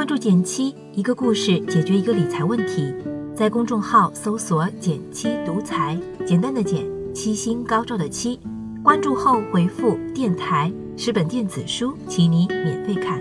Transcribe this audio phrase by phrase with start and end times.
[0.00, 2.90] 关注减七，一个故事解决一个理财问题。
[3.34, 5.94] 在公众号搜索“减七独裁，
[6.24, 8.40] 简单的简，七星高照的七。
[8.82, 13.20] 关注后回复“电台”，十本电子书，请你免费看。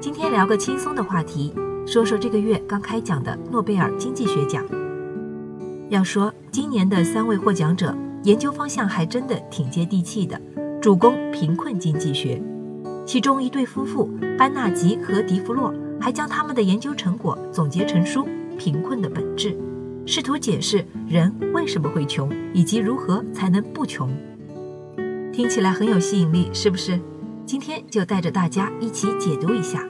[0.00, 1.54] 今天聊个轻松的话题，
[1.86, 4.64] 说说这个月刚开奖的诺贝尔经济学奖。
[5.90, 10.40] 要说今年的三位获奖者，研究方向还真的挺接地气的，
[10.82, 12.42] 主攻贫困经济学。
[13.10, 18.20] 其中一对夫妇班纳吉和迪弗洛还将他们的研究成果总结成书
[18.56, 19.50] 《贫困的本质》，
[20.06, 24.08] 试图解释人为什么会穷，以及如何才能不穷。
[25.32, 27.00] 听起来很有吸引力，是不是？
[27.44, 29.82] 今天就带着大家一起解读一下。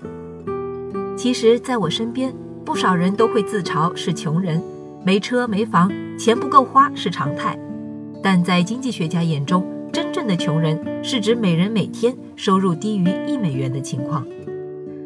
[1.15, 2.35] 其实，在我身边，
[2.65, 4.63] 不少人都会自嘲是穷人，
[5.05, 7.55] 没车没房，钱不够花是常态。
[8.23, 9.63] 但在经济学家眼中，
[10.27, 14.27] 的穷人是指每人每天收入低于一美元的情况，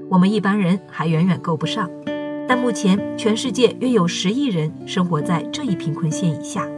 [0.08, 1.90] 我们一般人还远远够不上。
[2.46, 6.68] 但目前全世界约有十亿人生活在这一贫困线以下。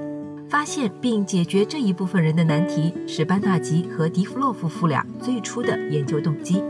[0.48, 6.62] 发现并解决这一部分人的难题是班纳吉和迪弗洛夫妇俩最初的研究动机。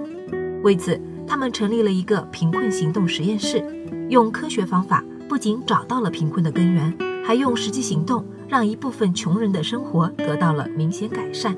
[0.62, 3.62] 为此，他们成立了一个贫困行动实验室，
[4.08, 6.90] 用科学方法不仅找到了贫困的根源，
[7.22, 8.24] 还用实际行动。
[8.48, 11.56] 让一部分穷人的生活得到了明显改善，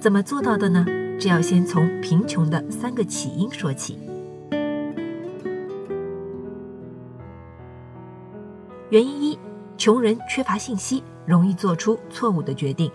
[0.00, 0.86] 怎么做到的呢？
[1.18, 3.98] 这要先从贫穷的三个起因说起。
[8.88, 9.38] 原因一：
[9.76, 12.90] 穷人缺乏信息，容易做出错误的决定。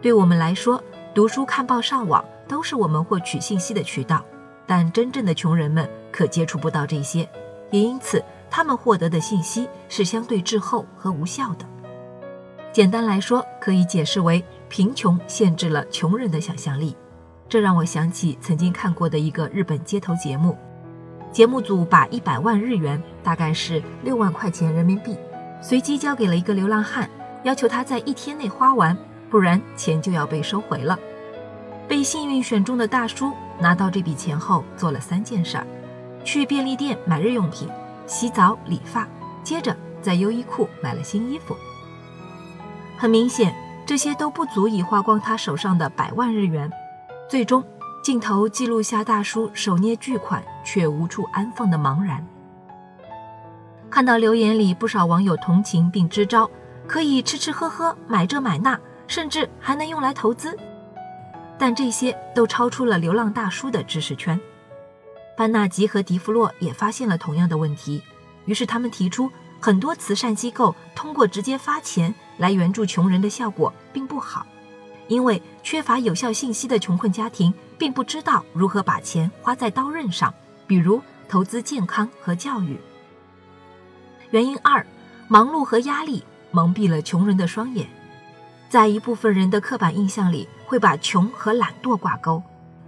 [0.00, 0.82] 对我们来说，
[1.14, 4.24] 读书、看报、上网都是我们获取信息的渠道，
[4.66, 7.28] 但真正的穷人们可接触不到这些，
[7.70, 8.22] 也因此。
[8.50, 11.64] 他们获得的信息是相对滞后和无效的。
[12.72, 16.96] 简单来说，可以解释为贫穷限制了穷人的想象力。
[17.48, 20.56] 这让我想起曾经看过的一个日本街头节目，
[21.32, 25.16] 节目组把一百万日元（大概是六万块钱人民币）
[25.60, 27.10] 随机交给了一个流浪汉，
[27.42, 28.96] 要求他在一天内花完，
[29.28, 30.96] 不然钱就要被收回了。
[31.88, 35.66] 被幸运选中的大叔拿到这笔钱后，做了三件事儿：
[36.22, 37.68] 去便利店买日用品。
[38.10, 39.06] 洗澡、理发，
[39.44, 41.56] 接着在优衣库买了新衣服。
[42.98, 43.54] 很明显，
[43.86, 46.68] 这些都不足以花光他手上的百万日元。
[47.28, 47.64] 最终，
[48.02, 52.26] 镜头记录下大叔手捏巨款却无处安放的茫然。
[53.88, 56.50] 看到留言里不少网友同情并支招，
[56.88, 60.58] 可以吃吃喝喝、买这买那，甚至还能用来投资。
[61.56, 64.38] 但这些都超出了流浪大叔的知识圈。
[65.40, 68.02] 班纳吉和迪弗洛也发现了同样的问题，
[68.44, 74.46] 于是他们提出，很多慈善机构通过直接发钱来援助穷人的效果并不好，
[75.08, 80.34] 因为缺乏有效信息的穷困家庭并不知道如何把钱花在刀刃上，
[80.66, 82.78] 比如投资健康和教育。
[84.32, 84.86] 原因二，
[85.26, 87.88] 忙碌和压力蒙蔽了穷人的双眼，
[88.68, 92.42] 在一部分人的刻板印象里，会把穷和懒惰挂钩。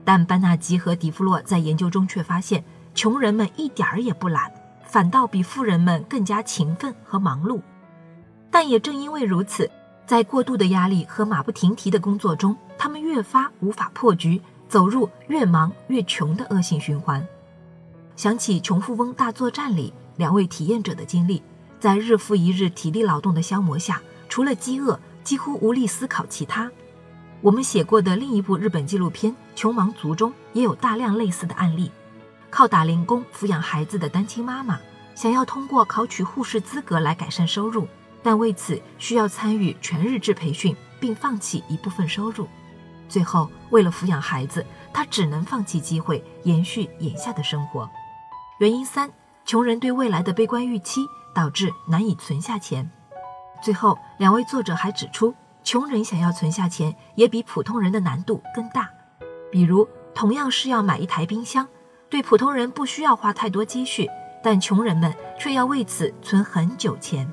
[0.04, 2.64] 但班纳吉和迪弗洛在研究中却发现，
[2.94, 4.52] 穷人们一点儿也不懒，
[4.84, 7.60] 反倒比富人们更加勤奋和忙碌。
[8.50, 9.70] 但也正因为如此，
[10.06, 17.26] 在过度的压力和马不停蹄的工作中，他们越发无法破局，走入越忙越穷的恶性循环。
[18.14, 21.42] 想起《穷富翁大作战》里两位体验者的经历，
[21.80, 26.70] 在日复一日体力劳动的消磨下，除了饥饿，几乎无力思考其他。
[27.42, 31.90] 我们写过的另一部日本纪录片《穷忙族》中也有大量类似的案例。
[32.50, 34.78] 靠打零工抚养孩子的单亲妈妈，
[35.16, 37.88] 想要通过考取护士资格来改善收入，
[38.22, 42.46] 但为此需要参与全日制培训，并放弃一部分收入。
[43.08, 47.90] 最后，为了抚养孩子，她只能放弃机会，延续眼下的生活。
[48.58, 49.10] 原因三：
[49.44, 51.04] 穷人对未来的悲观预期，
[51.34, 52.88] 导致难以存下钱。
[53.64, 55.34] 最后，两位作者还指出。
[55.64, 58.90] 穷人想要存下钱，也比普通人的难度更大。
[59.50, 61.66] 比如，同样是要买一台冰箱，
[62.08, 64.08] 对普通人不需要花太多积蓄，
[64.42, 67.30] 但穷人们却要为此存很久钱。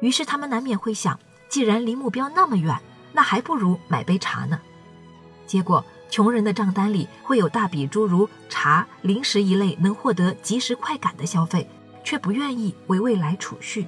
[0.00, 1.18] 于是，他们难免会想：
[1.48, 2.78] 既然离目标那么远，
[3.12, 4.60] 那还不如买杯茶呢。
[5.46, 11.68] 结果，穷人的账单里会有大笔诸如茶、零食一类能获得即时快感的消费，
[12.04, 13.86] 却不愿意为未来储蓄。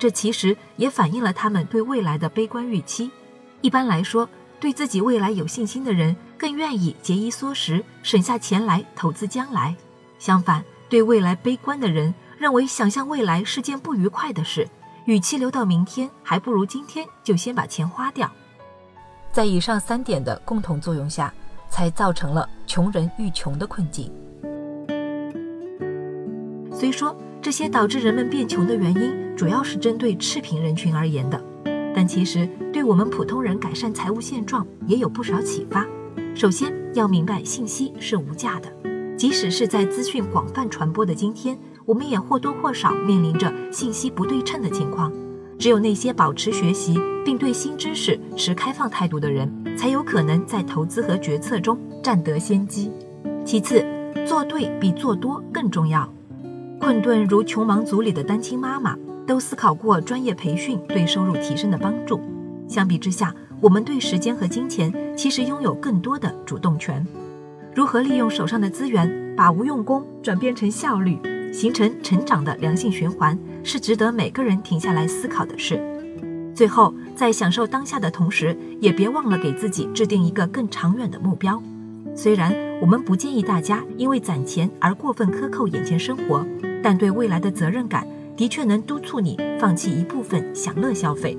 [0.00, 3.10] 这其实也反映了他们对未来的悲观预期。
[3.60, 4.26] 一般来说，
[4.58, 9.76] 对自己未来有信心的人更愿意节衣缩食，省下钱来投资将来。
[10.18, 14.66] 相反，对未来悲观的人认为想象未来是件不愉快的事，
[15.04, 18.30] 与其留到明天，还不如今天就先把钱花掉。
[19.30, 21.30] 在以上三点的共同作用下，
[21.68, 24.10] 才造成了穷人愈穷的困境。
[26.72, 31.42] 虽说这些导致人们变穷的原因主要是针对赤贫人群而言的，
[31.94, 35.86] 但其实对我们普通人改善财务现状也有不少启发。
[36.34, 38.70] 首先要明白，信息是无价的，
[39.16, 45.10] 即使是在资讯广泛传播的今天，我们也或多或少面临着信息不对称的情况。
[45.58, 52.90] 只有那些保持学习并对新知识持开放态度的人，才有可能在投资和决策中占得先机。
[53.46, 53.82] 其次，
[54.26, 56.06] 做对比做多更重要。
[56.80, 58.96] 困顿如穷忙族里的单亲妈妈，
[59.26, 62.18] 都思考过专业培训对收入提升的帮助。
[62.66, 67.06] 相比之下，我们对时间和金钱其实拥有更多的主动权。
[67.74, 71.18] 如何利用手上的资源，把无用功转变成效率，
[71.52, 75.78] 形成成长的良性循环，是值得每个人停下来思考的事。
[76.54, 81.62] 最后，在享受当下的同时，也别忘了给自己制定一个更长远的目标。
[82.14, 86.44] 虽然我们不建议大家因为攒钱而过分克扣眼前生活。
[86.82, 88.06] 但对未来的责任感
[88.36, 91.36] 的确能督促你放弃一部分享乐消费，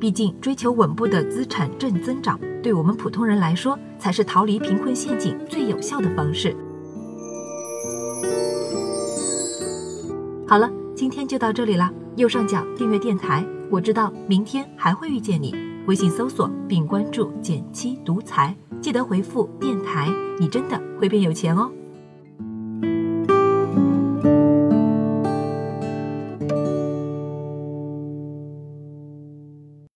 [0.00, 6.56] 毕竟追求稳步的资产正增长，对我们普通人来说才是逃离贫困陷阱最有效的方式。
[10.48, 15.54] 好了，今天就到这里啦，右上角订阅电台，我知道明天还会遇见你。
[15.86, 20.08] 微信搜索并关注“减七独裁，记得回复“电台”，
[20.38, 21.70] 你真的会变有钱哦。